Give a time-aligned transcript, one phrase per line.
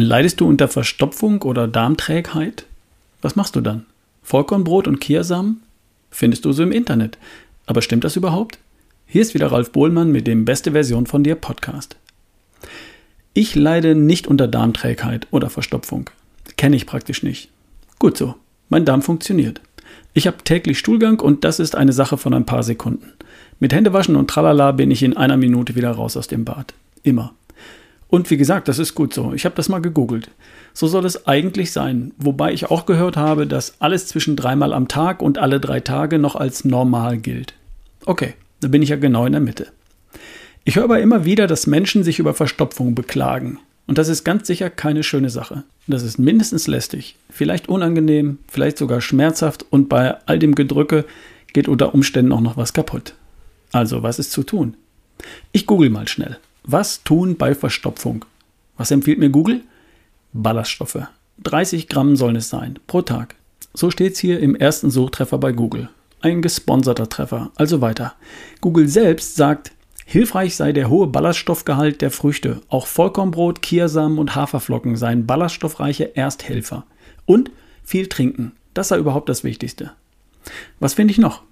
[0.00, 2.64] Leidest du unter Verstopfung oder Darmträgheit?
[3.20, 3.84] Was machst du dann?
[4.22, 5.62] Vollkornbrot und Kiasamen?
[6.10, 7.18] Findest du so im Internet.
[7.66, 8.58] Aber stimmt das überhaupt?
[9.06, 11.96] Hier ist wieder Ralf Bohlmann mit dem Beste Version von dir Podcast.
[13.34, 16.08] Ich leide nicht unter Darmträgheit oder Verstopfung.
[16.56, 17.50] Kenne ich praktisch nicht.
[17.98, 18.36] Gut so.
[18.70, 19.60] Mein Darm funktioniert.
[20.14, 23.12] Ich habe täglich Stuhlgang und das ist eine Sache von ein paar Sekunden.
[23.58, 26.72] Mit Händewaschen und Tralala bin ich in einer Minute wieder raus aus dem Bad.
[27.02, 27.34] Immer.
[28.10, 29.32] Und wie gesagt, das ist gut so.
[29.32, 30.30] Ich habe das mal gegoogelt.
[30.74, 32.12] So soll es eigentlich sein.
[32.18, 36.18] Wobei ich auch gehört habe, dass alles zwischen dreimal am Tag und alle drei Tage
[36.18, 37.54] noch als normal gilt.
[38.06, 39.68] Okay, da bin ich ja genau in der Mitte.
[40.64, 43.60] Ich höre aber immer wieder, dass Menschen sich über Verstopfung beklagen.
[43.86, 45.64] Und das ist ganz sicher keine schöne Sache.
[45.86, 51.04] Das ist mindestens lästig, vielleicht unangenehm, vielleicht sogar schmerzhaft und bei all dem Gedrücke
[51.52, 53.14] geht unter Umständen auch noch was kaputt.
[53.72, 54.76] Also, was ist zu tun?
[55.52, 56.38] Ich google mal schnell.
[56.72, 58.24] Was tun bei Verstopfung?
[58.76, 59.62] Was empfiehlt mir Google?
[60.32, 61.00] Ballaststoffe.
[61.42, 63.34] 30 Gramm sollen es sein pro Tag.
[63.74, 65.88] So steht es hier im ersten Suchtreffer bei Google.
[66.20, 67.50] Ein gesponserter Treffer.
[67.56, 68.14] Also weiter.
[68.60, 69.72] Google selbst sagt,
[70.04, 72.60] hilfreich sei der hohe Ballaststoffgehalt der Früchte.
[72.68, 76.84] Auch Vollkornbrot, Kiasamen und Haferflocken seien ballaststoffreiche Ersthelfer.
[77.26, 77.50] Und
[77.82, 78.52] viel trinken.
[78.74, 79.90] Das sei überhaupt das Wichtigste.
[80.78, 81.42] Was finde ich noch?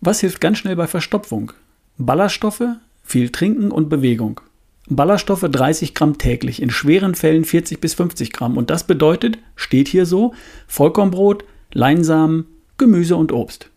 [0.00, 1.52] Was hilft ganz schnell bei Verstopfung?
[1.98, 2.64] Ballaststoffe,
[3.02, 4.40] viel Trinken und Bewegung.
[4.88, 8.56] Ballaststoffe 30 Gramm täglich, in schweren Fällen 40 bis 50 Gramm.
[8.56, 10.34] Und das bedeutet, steht hier so,
[10.66, 12.46] Vollkornbrot, Leinsamen,
[12.78, 13.70] Gemüse und Obst.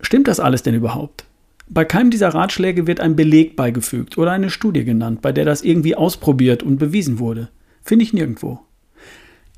[0.00, 1.24] Stimmt das alles denn überhaupt?
[1.68, 5.62] Bei keinem dieser Ratschläge wird ein Beleg beigefügt oder eine Studie genannt, bei der das
[5.62, 7.48] irgendwie ausprobiert und bewiesen wurde.
[7.82, 8.60] Finde ich nirgendwo.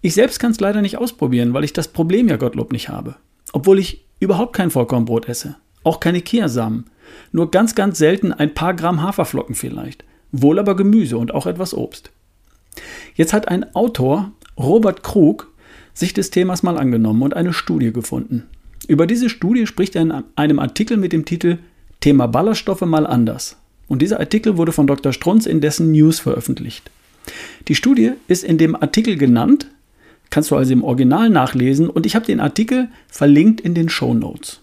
[0.00, 3.16] Ich selbst kann es leider nicht ausprobieren, weil ich das Problem ja Gottlob nicht habe.
[3.52, 5.56] Obwohl ich überhaupt kein Vollkornbrot esse.
[5.82, 6.86] Auch keine Kiasamen.
[7.32, 11.74] Nur ganz, ganz selten ein paar Gramm Haferflocken vielleicht wohl aber Gemüse und auch etwas
[11.74, 12.10] Obst.
[13.14, 15.52] Jetzt hat ein Autor, Robert Krug,
[15.94, 18.44] sich des Themas mal angenommen und eine Studie gefunden.
[18.86, 21.58] Über diese Studie spricht er in einem Artikel mit dem Titel
[22.00, 23.56] Thema Ballaststoffe mal anders.
[23.88, 25.12] Und dieser Artikel wurde von Dr.
[25.12, 26.90] Strunz in dessen News veröffentlicht.
[27.66, 29.66] Die Studie ist in dem Artikel genannt,
[30.30, 34.14] kannst du also im Original nachlesen und ich habe den Artikel verlinkt in den Show
[34.14, 34.60] Notes.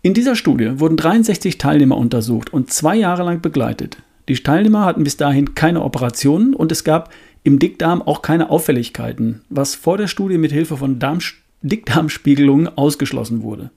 [0.00, 3.98] In dieser Studie wurden 63 Teilnehmer untersucht und zwei Jahre lang begleitet.
[4.28, 7.10] Die Teilnehmer hatten bis dahin keine Operationen und es gab
[7.42, 11.18] im Dickdarm auch keine Auffälligkeiten, was vor der Studie mit Hilfe von Darm
[11.62, 13.70] Dickdarmspiegelungen ausgeschlossen wurde.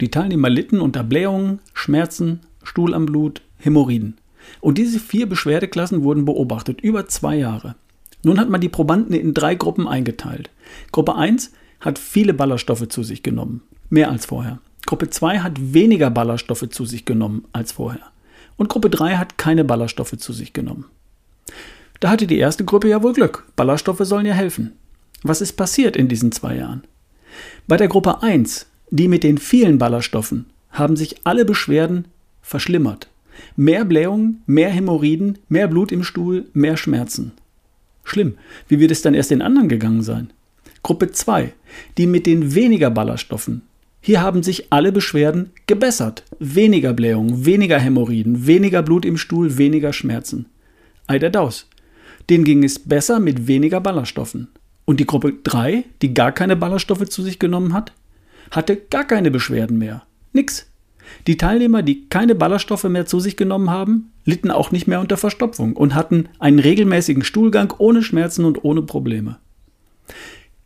[0.00, 4.16] Die Teilnehmer litten unter Blähungen, Schmerzen, Stuhl am Blut, Hämorrhoiden.
[4.60, 7.76] Und diese vier Beschwerdeklassen wurden beobachtet über zwei Jahre.
[8.24, 10.50] Nun hat man die Probanden in drei Gruppen eingeteilt.
[10.90, 14.58] Gruppe 1 hat viele Ballaststoffe zu sich genommen, mehr als vorher.
[14.86, 18.10] Gruppe 2 hat weniger Ballaststoffe zu sich genommen als vorher
[18.58, 20.84] und Gruppe 3 hat keine Ballaststoffe zu sich genommen.
[22.00, 23.46] Da hatte die erste Gruppe ja wohl Glück.
[23.56, 24.72] Ballaststoffe sollen ja helfen.
[25.22, 26.82] Was ist passiert in diesen zwei Jahren?
[27.66, 32.06] Bei der Gruppe 1, die mit den vielen Ballaststoffen, haben sich alle Beschwerden
[32.42, 33.08] verschlimmert.
[33.56, 37.32] Mehr Blähungen, mehr Hämorrhoiden, mehr Blut im Stuhl, mehr Schmerzen.
[38.04, 38.38] Schlimm.
[38.68, 40.30] Wie wird es dann erst den anderen gegangen sein?
[40.82, 41.52] Gruppe 2,
[41.96, 43.62] die mit den weniger Ballaststoffen,
[44.08, 46.24] hier haben sich alle Beschwerden gebessert.
[46.38, 50.46] Weniger Blähungen, weniger Hämorrhoiden, weniger Blut im Stuhl, weniger Schmerzen.
[51.06, 51.68] Ei der Daus.
[52.30, 54.48] Denen ging es besser mit weniger Ballaststoffen.
[54.86, 57.92] Und die Gruppe 3, die gar keine Ballaststoffe zu sich genommen hat,
[58.50, 60.04] hatte gar keine Beschwerden mehr.
[60.32, 60.70] Nix.
[61.26, 65.18] Die Teilnehmer, die keine Ballaststoffe mehr zu sich genommen haben, litten auch nicht mehr unter
[65.18, 69.36] Verstopfung und hatten einen regelmäßigen Stuhlgang ohne Schmerzen und ohne Probleme.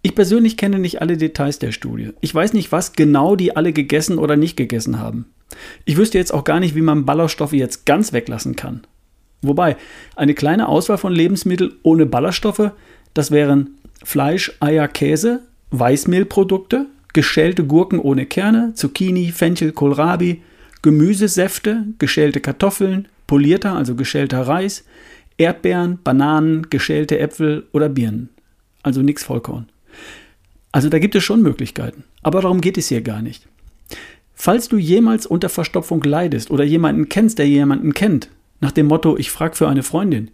[0.03, 2.11] Ich persönlich kenne nicht alle Details der Studie.
[2.21, 5.27] Ich weiß nicht, was genau die alle gegessen oder nicht gegessen haben.
[5.85, 8.83] Ich wüsste jetzt auch gar nicht, wie man Ballaststoffe jetzt ganz weglassen kann.
[9.43, 9.77] Wobei,
[10.17, 12.73] eine kleine Auswahl von Lebensmitteln ohne Ballaststoffe,
[13.15, 15.41] das wären Fleisch, Eier, Käse,
[15.71, 20.43] Weißmehlprodukte, geschälte Gurken ohne Kerne, Zucchini, Fenchel, Kohlrabi,
[20.83, 24.85] Gemüsesäfte, geschälte Kartoffeln, polierter, also geschälter Reis,
[25.39, 28.31] Erdbeeren, Bananen, geschälte Äpfel oder Birnen.
[28.83, 29.72] Also nichts Vollkorn.
[30.73, 32.05] Also da gibt es schon Möglichkeiten.
[32.23, 33.47] Aber darum geht es hier gar nicht.
[34.35, 38.29] Falls du jemals unter Verstopfung leidest oder jemanden kennst, der jemanden kennt,
[38.61, 40.31] nach dem Motto, ich frage für eine Freundin,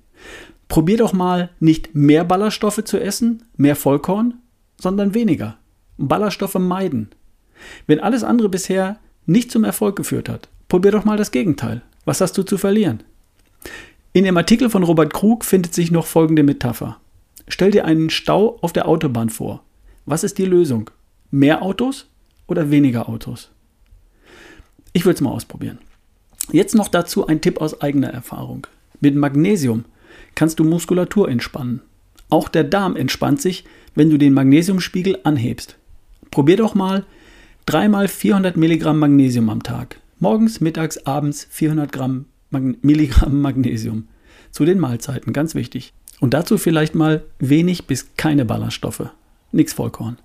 [0.69, 4.35] probier doch mal nicht mehr Ballaststoffe zu essen, mehr Vollkorn,
[4.81, 5.59] sondern weniger.
[5.99, 7.09] Ballaststoffe meiden.
[7.87, 11.83] Wenn alles andere bisher nicht zum Erfolg geführt hat, probier doch mal das Gegenteil.
[12.05, 13.03] Was hast du zu verlieren?
[14.13, 16.99] In dem Artikel von Robert Krug findet sich noch folgende Metapher.
[17.49, 19.63] Stell dir einen Stau auf der Autobahn vor.
[20.07, 20.91] Was ist die Lösung?
[21.31, 22.07] Mehr Autos
[22.47, 23.51] oder weniger Autos?
[24.93, 25.79] Ich würde es mal ausprobieren.
[26.51, 28.67] Jetzt noch dazu ein Tipp aus eigener Erfahrung.
[29.01, 29.85] Mit Magnesium
[30.35, 31.83] kannst du Muskulatur entspannen.
[32.31, 33.65] Auch der Darm entspannt sich,
[33.95, 35.77] wenn du den Magnesiumspiegel anhebst.
[36.31, 37.05] Probier doch mal
[37.67, 40.01] dreimal 400 Milligramm Magnesium am Tag.
[40.21, 44.09] Morgens, mittags, abends 400 Gramm Mag Milligramm Magnesium.
[44.53, 45.93] Zu den Mahlzeiten, ganz wichtig.
[46.21, 49.11] Und dazu vielleicht mal wenig bis keine Ballaststoffe.
[49.53, 50.19] Nix Vollkorn.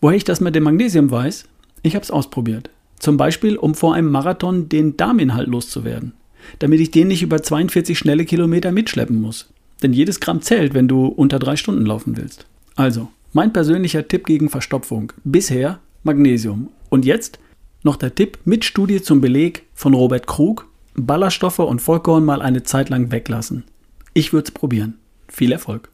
[0.00, 1.44] Woher ich das mit dem Magnesium weiß?
[1.82, 2.70] Ich habe es ausprobiert.
[2.98, 6.12] Zum Beispiel, um vor einem Marathon den Darminhalt loszuwerden.
[6.58, 9.50] Damit ich den nicht über 42 schnelle Kilometer mitschleppen muss.
[9.82, 12.46] Denn jedes Gramm zählt, wenn du unter drei Stunden laufen willst.
[12.76, 15.12] Also, mein persönlicher Tipp gegen Verstopfung.
[15.24, 16.68] Bisher Magnesium.
[16.88, 17.38] Und jetzt
[17.82, 20.66] noch der Tipp mit Studie zum Beleg von Robert Krug.
[20.94, 23.64] Ballaststoffe und Vollkorn mal eine Zeit lang weglassen.
[24.12, 24.98] Ich würde es probieren.
[25.28, 25.88] Viel Erfolg.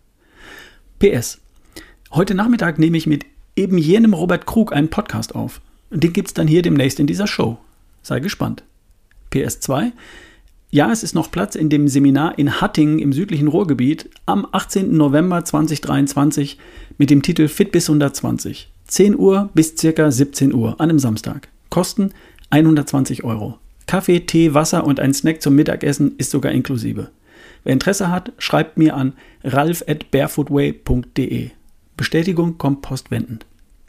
[0.98, 1.38] PS.
[2.12, 3.26] Heute Nachmittag nehme ich mit
[3.56, 5.60] eben jenem Robert Krug einen Podcast auf.
[5.90, 7.58] Den gibt es dann hier demnächst in dieser Show.
[8.02, 8.64] Sei gespannt.
[9.32, 9.92] PS2.
[10.70, 14.96] Ja, es ist noch Platz in dem Seminar in Hattingen im südlichen Ruhrgebiet am 18.
[14.96, 16.58] November 2023
[16.96, 18.70] mit dem Titel Fit bis 120.
[18.86, 21.48] 10 Uhr bis circa 17 Uhr an einem Samstag.
[21.68, 22.12] Kosten
[22.48, 23.58] 120 Euro.
[23.86, 27.10] Kaffee, Tee, Wasser und ein Snack zum Mittagessen ist sogar inklusive.
[27.64, 31.50] Wer Interesse hat, schreibt mir an ralf at barefootway.de.
[31.96, 33.46] Bestätigung kommt postwendend.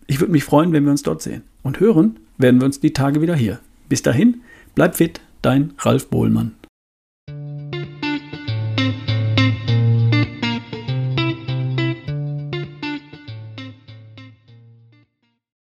[0.07, 1.44] Ich würde mich freuen, wenn wir uns dort sehen.
[1.63, 3.59] Und hören werden wir uns die Tage wieder hier.
[3.89, 4.41] Bis dahin,
[4.75, 6.55] bleib fit, dein Ralf Bohlmann.